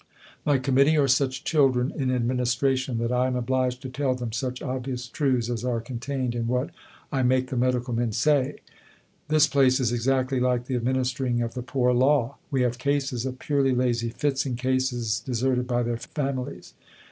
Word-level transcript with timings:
My 0.47 0.57
Committee 0.57 0.97
are 0.97 1.07
such 1.07 1.43
children 1.43 1.93
in 1.95 2.09
administration 2.09 2.97
that 2.97 3.11
I 3.11 3.27
am 3.27 3.35
obliged 3.35 3.83
to 3.83 3.89
tell 3.89 4.15
them 4.15 4.31
such 4.31 4.59
obvious 4.59 5.07
truths 5.07 5.47
as 5.47 5.63
are 5.63 5.79
contained 5.79 6.33
in 6.33 6.47
what 6.47 6.71
I 7.11 7.21
make 7.21 7.49
the 7.51 7.55
Medical 7.55 7.93
Men 7.93 8.11
say. 8.11 8.55
This 9.27 9.45
place 9.45 9.79
is 9.79 9.91
exactly 9.91 10.39
like 10.39 10.65
the 10.65 10.73
administering 10.75 11.43
of 11.43 11.53
the 11.53 11.61
Poor 11.61 11.93
Law. 11.93 12.37
We 12.49 12.63
have 12.63 12.79
cases 12.79 13.27
of 13.27 13.37
purely 13.37 13.75
lazy 13.75 14.09
fits 14.09 14.43
and 14.43 14.57
cases 14.57 15.19
deserted 15.19 15.67
by 15.67 15.83
their 15.83 15.97
families. 15.97 16.73